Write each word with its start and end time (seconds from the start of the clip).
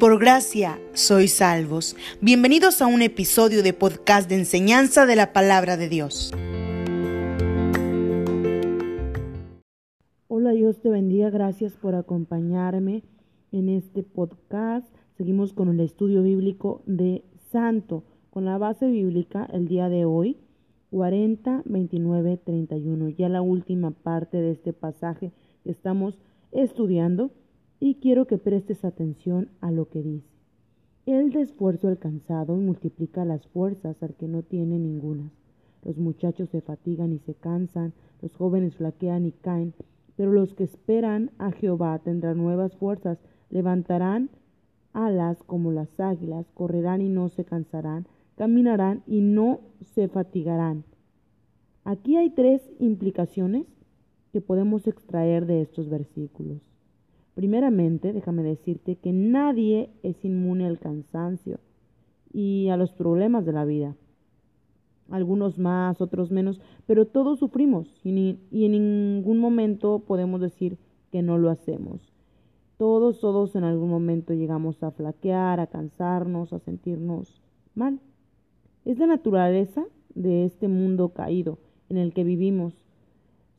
Por 0.00 0.18
gracia 0.18 0.80
sois 0.94 1.30
salvos. 1.30 1.94
Bienvenidos 2.22 2.80
a 2.80 2.86
un 2.86 3.02
episodio 3.02 3.62
de 3.62 3.74
podcast 3.74 4.30
de 4.30 4.36
enseñanza 4.36 5.04
de 5.04 5.14
la 5.14 5.34
palabra 5.34 5.76
de 5.76 5.90
Dios. 5.90 6.32
Hola, 10.26 10.52
Dios 10.52 10.80
te 10.80 10.88
bendiga. 10.88 11.28
Gracias 11.28 11.74
por 11.74 11.94
acompañarme 11.94 13.02
en 13.52 13.68
este 13.68 14.02
podcast. 14.02 14.86
Seguimos 15.18 15.52
con 15.52 15.68
el 15.68 15.80
estudio 15.80 16.22
bíblico 16.22 16.80
de 16.86 17.22
Santo, 17.52 18.02
con 18.30 18.46
la 18.46 18.56
base 18.56 18.86
bíblica 18.86 19.46
el 19.52 19.68
día 19.68 19.90
de 19.90 20.06
hoy, 20.06 20.38
40, 20.92 21.60
29, 21.66 22.38
31. 22.38 23.10
Ya 23.10 23.28
la 23.28 23.42
última 23.42 23.90
parte 23.90 24.38
de 24.38 24.52
este 24.52 24.72
pasaje 24.72 25.30
que 25.62 25.70
estamos 25.70 26.18
estudiando 26.52 27.32
y 27.80 27.94
quiero 27.94 28.26
que 28.26 28.36
prestes 28.36 28.84
atención 28.84 29.48
a 29.62 29.70
lo 29.70 29.88
que 29.88 30.02
dice. 30.02 30.28
Él 31.06 31.32
de 31.32 31.40
esfuerzo 31.40 31.88
alcanzado 31.88 32.54
multiplica 32.54 33.24
las 33.24 33.46
fuerzas 33.48 34.00
al 34.02 34.14
que 34.14 34.28
no 34.28 34.42
tiene 34.42 34.78
ninguna. 34.78 35.30
Los 35.82 35.96
muchachos 35.96 36.50
se 36.50 36.60
fatigan 36.60 37.12
y 37.14 37.18
se 37.20 37.34
cansan, 37.34 37.94
los 38.20 38.36
jóvenes 38.36 38.76
flaquean 38.76 39.24
y 39.24 39.32
caen, 39.32 39.72
pero 40.14 40.30
los 40.30 40.52
que 40.54 40.64
esperan 40.64 41.30
a 41.38 41.52
Jehová 41.52 41.98
tendrán 42.00 42.36
nuevas 42.36 42.76
fuerzas, 42.76 43.18
levantarán 43.48 44.28
alas 44.92 45.42
como 45.44 45.72
las 45.72 45.98
águilas, 45.98 46.46
correrán 46.52 47.00
y 47.00 47.08
no 47.08 47.30
se 47.30 47.46
cansarán, 47.46 48.06
caminarán 48.36 49.02
y 49.06 49.22
no 49.22 49.60
se 49.94 50.08
fatigarán. 50.08 50.84
Aquí 51.84 52.16
hay 52.16 52.28
tres 52.30 52.60
implicaciones 52.78 53.66
que 54.32 54.42
podemos 54.42 54.86
extraer 54.86 55.46
de 55.46 55.62
estos 55.62 55.88
versículos. 55.88 56.69
Primeramente, 57.34 58.12
déjame 58.12 58.42
decirte 58.42 58.96
que 58.96 59.12
nadie 59.12 59.90
es 60.02 60.24
inmune 60.24 60.66
al 60.66 60.78
cansancio 60.78 61.58
y 62.32 62.68
a 62.68 62.76
los 62.76 62.92
problemas 62.92 63.44
de 63.44 63.52
la 63.52 63.64
vida. 63.64 63.96
Algunos 65.10 65.58
más, 65.58 66.00
otros 66.00 66.30
menos, 66.30 66.60
pero 66.86 67.06
todos 67.06 67.38
sufrimos 67.38 67.88
y, 68.04 68.38
en 68.52 68.72
ningún 68.72 69.38
momento 69.38 70.00
podemos 70.06 70.40
decir 70.40 70.78
que 71.10 71.22
no 71.22 71.38
lo 71.38 71.50
hacemos. 71.50 72.12
Todos, 72.76 73.20
todos 73.20 73.56
en 73.56 73.64
algún 73.64 73.90
momento 73.90 74.32
llegamos 74.32 74.82
a 74.82 74.90
flaquear, 74.90 75.60
a 75.60 75.66
cansarnos, 75.66 76.52
a 76.52 76.60
sentirnos 76.60 77.42
mal. 77.74 78.00
Es 78.84 78.98
la 78.98 79.06
naturaleza 79.06 79.84
de 80.14 80.44
este 80.44 80.68
mundo 80.68 81.10
caído 81.10 81.58
en 81.88 81.96
el 81.96 82.12
que 82.14 82.24
vivimos 82.24 82.79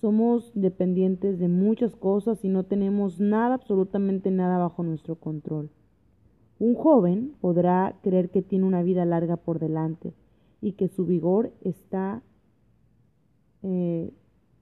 somos 0.00 0.52
dependientes 0.54 1.38
de 1.38 1.48
muchas 1.48 1.96
cosas 1.96 2.44
y 2.44 2.48
no 2.48 2.64
tenemos 2.64 3.18
nada, 3.20 3.54
absolutamente 3.54 4.30
nada 4.30 4.58
bajo 4.58 4.82
nuestro 4.82 5.16
control. 5.16 5.70
Un 6.58 6.74
joven 6.74 7.34
podrá 7.40 7.96
creer 8.02 8.30
que 8.30 8.42
tiene 8.42 8.66
una 8.66 8.82
vida 8.82 9.04
larga 9.04 9.36
por 9.36 9.58
delante 9.58 10.12
y 10.60 10.72
que 10.72 10.88
su 10.88 11.06
vigor 11.06 11.52
está 11.62 12.22
eh, 13.62 14.12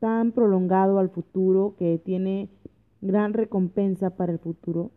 tan 0.01 0.33
prolongado 0.33 0.99
al 0.99 1.11
futuro 1.11 1.75
que 1.79 1.99
tiene 1.99 2.49
gran 3.01 3.33
recompensa 3.33 4.11
para 4.11 4.33
el 4.33 4.39
futuro, 4.39 4.91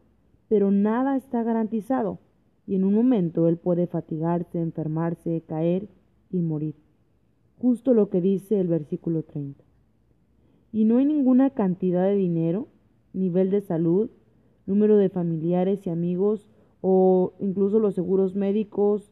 pero 0.48 0.72
nada 0.72 1.18
está 1.18 1.44
garantizado 1.44 2.20
y 2.66 2.76
en 2.76 2.84
un 2.84 2.94
momento 2.94 3.48
él 3.48 3.58
puede 3.58 3.88
fatigarse, 3.88 4.60
enfermarse, 4.60 5.42
caer 5.48 5.88
y 6.32 6.42
morir. 6.42 6.76
Justo 7.60 7.94
lo 7.94 8.10
que 8.10 8.22
dice 8.22 8.60
el 8.60 8.68
versículo 8.68 9.24
30 9.24 9.68
y 10.72 10.86
no 10.86 10.98
hay 10.98 11.06
ninguna 11.06 11.50
cantidad 11.52 12.04
de 12.06 12.16
dinero, 12.16 12.68
nivel 13.14 13.50
de 13.50 13.62
salud, 13.62 14.10
número 14.66 14.98
de 14.98 15.10
familiares 15.10 15.86
y 15.86 15.90
amigos 15.90 16.48
o 16.82 17.34
incluso 17.40 17.80
los 17.80 17.96
seguros 17.96 18.36
médicos 18.36 19.12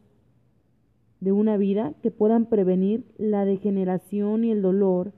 de 1.20 1.32
una 1.32 1.56
vida 1.56 1.94
que 2.02 2.10
puedan 2.10 2.46
prevenir 2.46 3.04
la 3.16 3.44
degeneración 3.44 4.44
y 4.44 4.52
el 4.52 4.62
dolor 4.62 5.12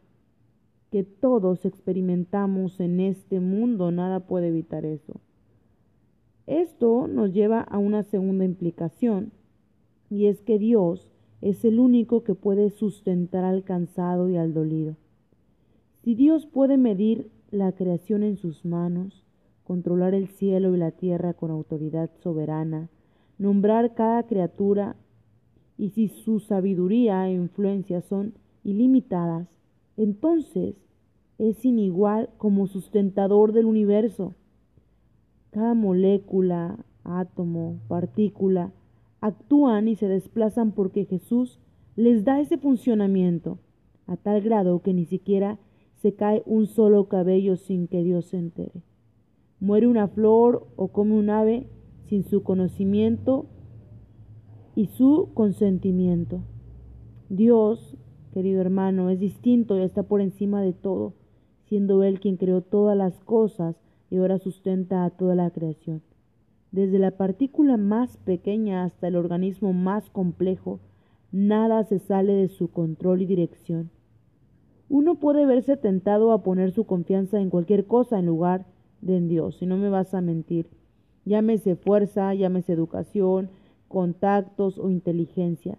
que 0.90 1.02
todos 1.02 1.64
experimentamos 1.64 2.80
en 2.80 3.00
este 3.00 3.40
mundo. 3.40 3.90
Nada 3.90 4.20
puede 4.20 4.48
evitar 4.48 4.86
eso. 4.86 5.20
Esto 6.46 7.08
nos 7.08 7.34
lleva 7.34 7.60
a 7.60 7.78
una 7.78 8.04
segunda 8.04 8.44
implicación 8.44 9.32
y 10.08 10.26
es 10.26 10.40
que 10.40 10.58
Dios 10.58 11.12
es 11.42 11.64
el 11.64 11.78
único 11.78 12.24
que 12.24 12.34
puede 12.34 12.70
sustentar 12.70 13.44
al 13.44 13.64
cansado 13.64 14.30
y 14.30 14.36
al 14.36 14.54
dolido. 14.54 14.96
Si 16.02 16.14
Dios 16.14 16.46
puede 16.46 16.76
medir 16.76 17.30
la 17.50 17.72
creación 17.72 18.22
en 18.22 18.36
sus 18.36 18.64
manos, 18.64 19.24
controlar 19.64 20.14
el 20.14 20.28
cielo 20.28 20.74
y 20.74 20.78
la 20.78 20.92
tierra 20.92 21.34
con 21.34 21.50
autoridad 21.50 22.10
soberana, 22.22 22.88
nombrar 23.38 23.94
cada 23.94 24.22
criatura, 24.24 24.96
y 25.76 25.90
si 25.90 26.08
su 26.08 26.40
sabiduría 26.40 27.28
e 27.28 27.34
influencia 27.34 28.00
son 28.00 28.34
ilimitadas, 28.64 29.48
entonces 29.96 30.76
es 31.38 31.64
inigual 31.64 32.30
como 32.36 32.66
sustentador 32.66 33.52
del 33.52 33.66
universo. 33.66 34.34
Cada 35.50 35.74
molécula, 35.74 36.84
átomo, 37.04 37.78
partícula, 37.88 38.72
actúan 39.20 39.88
y 39.88 39.96
se 39.96 40.08
desplazan 40.08 40.72
porque 40.72 41.04
Jesús 41.04 41.58
les 41.96 42.24
da 42.24 42.40
ese 42.40 42.58
funcionamiento, 42.58 43.58
a 44.06 44.16
tal 44.16 44.40
grado 44.40 44.80
que 44.82 44.94
ni 44.94 45.04
siquiera 45.04 45.58
se 46.02 46.14
cae 46.14 46.42
un 46.46 46.66
solo 46.66 47.08
cabello 47.08 47.56
sin 47.56 47.88
que 47.88 48.02
Dios 48.02 48.26
se 48.26 48.38
entere. 48.38 48.82
Muere 49.60 49.86
una 49.86 50.08
flor 50.08 50.68
o 50.76 50.88
come 50.88 51.14
un 51.14 51.30
ave 51.30 51.66
sin 52.06 52.24
su 52.24 52.42
conocimiento 52.42 53.46
y 54.76 54.86
su 54.86 55.30
consentimiento. 55.34 56.40
Dios, 57.28 57.96
querido 58.32 58.60
hermano, 58.60 59.10
es 59.10 59.18
distinto 59.18 59.76
y 59.76 59.82
está 59.82 60.04
por 60.04 60.20
encima 60.20 60.62
de 60.62 60.72
todo, 60.72 61.14
siendo 61.64 62.04
Él 62.04 62.20
quien 62.20 62.36
creó 62.36 62.62
todas 62.62 62.96
las 62.96 63.18
cosas 63.24 63.76
y 64.08 64.18
ahora 64.18 64.38
sustenta 64.38 65.04
a 65.04 65.10
toda 65.10 65.34
la 65.34 65.50
creación. 65.50 66.02
Desde 66.70 66.98
la 66.98 67.12
partícula 67.12 67.76
más 67.76 68.18
pequeña 68.18 68.84
hasta 68.84 69.08
el 69.08 69.16
organismo 69.16 69.72
más 69.72 70.10
complejo, 70.10 70.78
nada 71.32 71.82
se 71.84 71.98
sale 71.98 72.34
de 72.34 72.48
su 72.48 72.70
control 72.70 73.22
y 73.22 73.26
dirección. 73.26 73.90
Uno 74.88 75.16
puede 75.16 75.44
verse 75.44 75.76
tentado 75.76 76.32
a 76.32 76.42
poner 76.42 76.72
su 76.72 76.84
confianza 76.84 77.40
en 77.40 77.50
cualquier 77.50 77.86
cosa 77.86 78.18
en 78.18 78.26
lugar 78.26 78.66
de 79.00 79.16
en 79.16 79.28
Dios, 79.28 79.56
si 79.56 79.66
no 79.66 79.76
me 79.76 79.90
vas 79.90 80.14
a 80.14 80.20
mentir. 80.20 80.66
Llámese 81.24 81.76
fuerza, 81.76 82.32
llámese 82.34 82.72
educación, 82.72 83.50
contactos 83.86 84.78
o 84.78 84.90
inteligencia. 84.90 85.78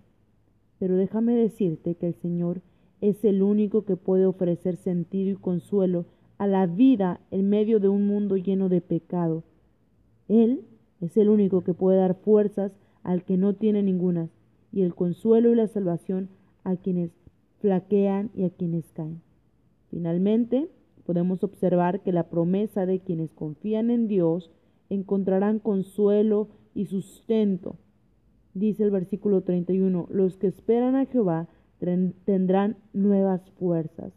Pero 0.77 0.95
déjame 0.95 1.33
decirte 1.33 1.95
que 1.95 2.07
el 2.07 2.13
Señor 2.15 2.61
es 3.01 3.23
el 3.25 3.41
único 3.41 3.83
que 3.83 3.95
puede 3.95 4.25
ofrecer 4.25 4.75
sentido 4.75 5.31
y 5.31 5.35
consuelo 5.35 6.05
a 6.37 6.47
la 6.47 6.67
vida 6.67 7.19
en 7.31 7.49
medio 7.49 7.79
de 7.79 7.89
un 7.89 8.07
mundo 8.07 8.37
lleno 8.37 8.69
de 8.69 8.81
pecado. 8.81 9.43
Él 10.27 10.61
es 11.01 11.17
el 11.17 11.29
único 11.29 11.61
que 11.61 11.73
puede 11.73 11.97
dar 11.97 12.15
fuerzas 12.15 12.71
al 13.03 13.23
que 13.23 13.37
no 13.37 13.55
tiene 13.55 13.81
ninguna 13.81 14.29
y 14.71 14.83
el 14.83 14.93
consuelo 14.93 15.51
y 15.51 15.55
la 15.55 15.67
salvación 15.67 16.29
a 16.63 16.75
quienes 16.75 17.11
flaquean 17.59 18.31
y 18.33 18.43
a 18.43 18.49
quienes 18.49 18.91
caen. 18.91 19.21
Finalmente, 19.89 20.69
podemos 21.05 21.43
observar 21.43 22.01
que 22.01 22.11
la 22.11 22.29
promesa 22.29 22.85
de 22.85 22.99
quienes 22.99 23.31
confían 23.33 23.89
en 23.89 24.07
Dios 24.07 24.51
encontrarán 24.89 25.59
consuelo 25.59 26.49
y 26.73 26.85
sustento. 26.85 27.77
Dice 28.53 28.83
el 28.83 28.91
versículo 28.91 29.41
31, 29.41 30.07
los 30.09 30.37
que 30.37 30.47
esperan 30.47 30.95
a 30.95 31.05
Jehová 31.05 31.47
tendrán 32.25 32.77
nuevas 32.93 33.49
fuerzas. 33.51 34.13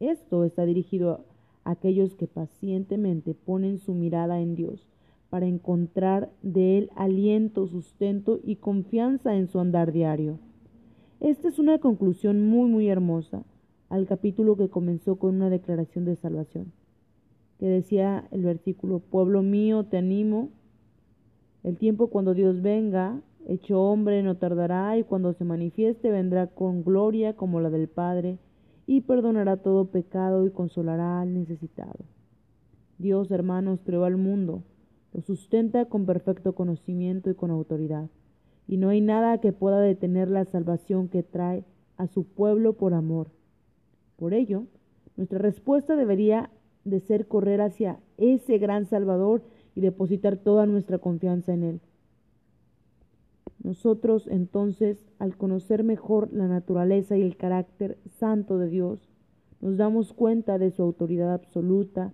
Esto 0.00 0.44
está 0.44 0.64
dirigido 0.64 1.24
a 1.64 1.70
aquellos 1.70 2.14
que 2.14 2.26
pacientemente 2.26 3.34
ponen 3.34 3.78
su 3.78 3.94
mirada 3.94 4.40
en 4.40 4.54
Dios 4.54 4.86
para 5.30 5.46
encontrar 5.46 6.30
de 6.42 6.78
Él 6.78 6.90
aliento, 6.94 7.66
sustento 7.66 8.40
y 8.42 8.56
confianza 8.56 9.34
en 9.34 9.48
su 9.48 9.60
andar 9.60 9.92
diario. 9.92 10.38
Esta 11.24 11.48
es 11.48 11.58
una 11.58 11.78
conclusión 11.78 12.46
muy, 12.46 12.68
muy 12.68 12.90
hermosa 12.90 13.44
al 13.88 14.06
capítulo 14.06 14.56
que 14.56 14.68
comenzó 14.68 15.16
con 15.16 15.36
una 15.36 15.48
declaración 15.48 16.04
de 16.04 16.16
salvación, 16.16 16.70
que 17.58 17.64
decía 17.64 18.28
el 18.30 18.42
versículo, 18.42 18.98
pueblo 18.98 19.40
mío, 19.42 19.84
te 19.84 19.96
animo, 19.96 20.50
el 21.62 21.78
tiempo 21.78 22.08
cuando 22.08 22.34
Dios 22.34 22.60
venga, 22.60 23.22
hecho 23.48 23.80
hombre, 23.80 24.22
no 24.22 24.36
tardará, 24.36 24.98
y 24.98 25.04
cuando 25.04 25.32
se 25.32 25.46
manifieste 25.46 26.10
vendrá 26.10 26.48
con 26.48 26.84
gloria 26.84 27.32
como 27.32 27.58
la 27.58 27.70
del 27.70 27.88
Padre, 27.88 28.38
y 28.86 29.00
perdonará 29.00 29.56
todo 29.56 29.86
pecado 29.86 30.46
y 30.46 30.50
consolará 30.50 31.22
al 31.22 31.32
necesitado. 31.32 32.04
Dios, 32.98 33.30
hermanos, 33.30 33.80
creó 33.82 34.04
al 34.04 34.18
mundo, 34.18 34.62
lo 35.14 35.22
sustenta 35.22 35.86
con 35.86 36.04
perfecto 36.04 36.54
conocimiento 36.54 37.30
y 37.30 37.34
con 37.34 37.50
autoridad 37.50 38.10
y 38.66 38.76
no 38.76 38.88
hay 38.88 39.00
nada 39.00 39.38
que 39.38 39.52
pueda 39.52 39.80
detener 39.80 40.30
la 40.30 40.44
salvación 40.44 41.08
que 41.08 41.22
trae 41.22 41.64
a 41.96 42.06
su 42.06 42.24
pueblo 42.24 42.74
por 42.74 42.94
amor. 42.94 43.28
Por 44.16 44.34
ello, 44.34 44.64
nuestra 45.16 45.38
respuesta 45.38 45.96
debería 45.96 46.50
de 46.84 47.00
ser 47.00 47.26
correr 47.26 47.60
hacia 47.60 47.98
ese 48.16 48.58
gran 48.58 48.86
Salvador 48.86 49.42
y 49.74 49.80
depositar 49.80 50.36
toda 50.36 50.66
nuestra 50.66 50.98
confianza 50.98 51.52
en 51.52 51.62
Él. 51.62 51.80
Nosotros 53.62 54.28
entonces, 54.28 55.06
al 55.18 55.36
conocer 55.36 55.84
mejor 55.84 56.32
la 56.32 56.46
naturaleza 56.46 57.16
y 57.16 57.22
el 57.22 57.36
carácter 57.36 57.98
santo 58.18 58.58
de 58.58 58.68
Dios, 58.68 59.08
nos 59.60 59.78
damos 59.78 60.12
cuenta 60.12 60.58
de 60.58 60.70
su 60.70 60.82
autoridad 60.82 61.32
absoluta 61.32 62.12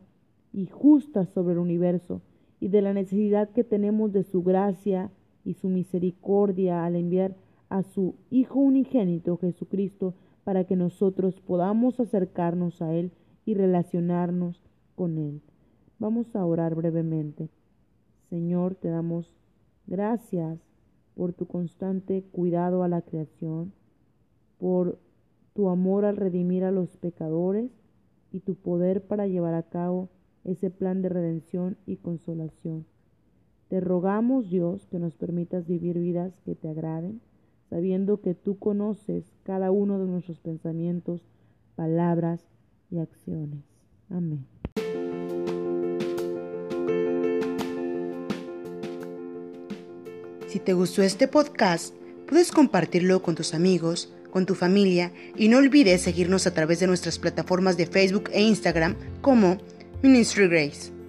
y 0.52 0.66
justa 0.66 1.26
sobre 1.26 1.54
el 1.54 1.58
universo 1.58 2.22
y 2.60 2.68
de 2.68 2.82
la 2.82 2.94
necesidad 2.94 3.50
que 3.50 3.64
tenemos 3.64 4.12
de 4.12 4.22
su 4.22 4.42
gracia 4.42 5.10
y 5.44 5.54
su 5.54 5.68
misericordia 5.68 6.84
al 6.84 6.96
enviar 6.96 7.36
a 7.68 7.82
su 7.82 8.16
Hijo 8.30 8.58
unigénito 8.60 9.36
Jesucristo 9.36 10.14
para 10.44 10.64
que 10.64 10.76
nosotros 10.76 11.40
podamos 11.40 12.00
acercarnos 12.00 12.82
a 12.82 12.92
Él 12.94 13.12
y 13.44 13.54
relacionarnos 13.54 14.60
con 14.96 15.18
Él. 15.18 15.40
Vamos 15.98 16.34
a 16.34 16.44
orar 16.44 16.74
brevemente. 16.74 17.48
Señor, 18.28 18.74
te 18.74 18.88
damos 18.88 19.34
gracias 19.86 20.58
por 21.14 21.32
tu 21.32 21.46
constante 21.46 22.22
cuidado 22.32 22.82
a 22.82 22.88
la 22.88 23.02
creación, 23.02 23.72
por 24.58 24.98
tu 25.54 25.68
amor 25.68 26.04
al 26.04 26.16
redimir 26.16 26.64
a 26.64 26.70
los 26.70 26.96
pecadores 26.96 27.70
y 28.32 28.40
tu 28.40 28.54
poder 28.54 29.06
para 29.06 29.26
llevar 29.26 29.54
a 29.54 29.64
cabo 29.64 30.08
ese 30.44 30.70
plan 30.70 31.02
de 31.02 31.08
redención 31.08 31.76
y 31.86 31.96
consolación. 31.96 32.86
Te 33.70 33.78
rogamos, 33.78 34.50
Dios, 34.50 34.84
que 34.90 34.98
nos 34.98 35.14
permitas 35.14 35.68
vivir 35.68 35.96
vidas 35.96 36.32
que 36.44 36.56
te 36.56 36.68
agraden, 36.68 37.20
sabiendo 37.70 38.20
que 38.20 38.34
tú 38.34 38.58
conoces 38.58 39.32
cada 39.44 39.70
uno 39.70 40.00
de 40.00 40.06
nuestros 40.06 40.40
pensamientos, 40.40 41.22
palabras 41.76 42.40
y 42.90 42.98
acciones. 42.98 43.62
Amén. 44.10 44.44
Si 50.48 50.58
te 50.58 50.72
gustó 50.72 51.02
este 51.02 51.28
podcast, 51.28 51.94
puedes 52.28 52.50
compartirlo 52.50 53.22
con 53.22 53.36
tus 53.36 53.54
amigos, 53.54 54.12
con 54.32 54.46
tu 54.46 54.56
familia 54.56 55.12
y 55.36 55.46
no 55.46 55.58
olvides 55.58 56.02
seguirnos 56.02 56.48
a 56.48 56.54
través 56.54 56.80
de 56.80 56.88
nuestras 56.88 57.20
plataformas 57.20 57.76
de 57.76 57.86
Facebook 57.86 58.30
e 58.32 58.42
Instagram 58.42 58.96
como 59.20 59.58
Ministry 60.02 60.48
Grace. 60.48 60.99